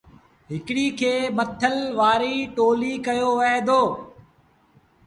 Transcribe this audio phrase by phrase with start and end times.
[0.51, 3.81] هڪڙيٚ کي مٿل وآريٚ ٽوليٚ ڪهيو وهي دو۔